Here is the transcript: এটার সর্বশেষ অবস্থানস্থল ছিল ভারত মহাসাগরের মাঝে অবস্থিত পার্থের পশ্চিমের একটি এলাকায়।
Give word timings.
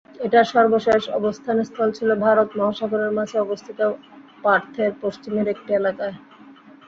এটার 0.19 0.45
সর্বশেষ 0.53 1.01
অবস্থানস্থল 1.19 1.89
ছিল 1.97 2.09
ভারত 2.25 2.49
মহাসাগরের 2.59 3.11
মাঝে 3.17 3.37
অবস্থিত 3.39 3.79
পার্থের 4.43 4.91
পশ্চিমের 5.01 5.47
একটি 5.47 5.71
এলাকায়। 5.73 6.15